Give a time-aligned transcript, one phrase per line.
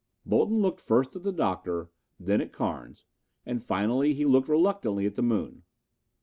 [0.25, 3.05] Bolton looked first at the Doctor, then at Carnes,
[3.45, 5.61] and finally he looked reluctantly at the moon.